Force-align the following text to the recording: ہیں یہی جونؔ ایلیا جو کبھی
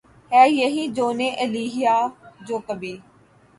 ہیں 0.31 0.47
یہی 0.49 0.83
جونؔ 0.95 1.19
ایلیا 1.39 1.95
جو 2.47 2.57
کبھی 2.67 2.93